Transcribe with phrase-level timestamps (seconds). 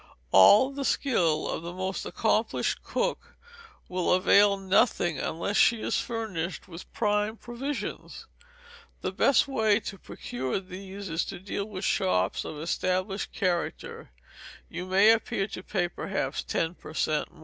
[0.31, 3.35] All the skill of the most accomplished cook
[3.87, 8.25] will avail nothing unless she is furnished with prime provisions.
[9.01, 14.09] The best way to procure these is to deal with shops of established character:
[14.67, 17.27] you may appear to pay, perhaps, ten _per cent.